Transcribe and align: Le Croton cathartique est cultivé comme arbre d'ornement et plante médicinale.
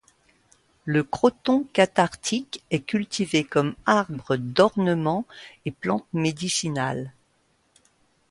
Le 0.83 1.03
Croton 1.03 1.63
cathartique 1.73 2.63
est 2.71 2.81
cultivé 2.83 3.43
comme 3.43 3.75
arbre 3.85 4.35
d'ornement 4.35 5.27
et 5.65 5.71
plante 5.71 6.07
médicinale. 6.11 7.13